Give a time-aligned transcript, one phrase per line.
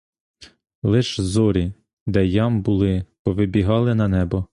[0.83, 1.71] Лиш зорі,
[2.07, 4.45] де ям були, повибігали на небо.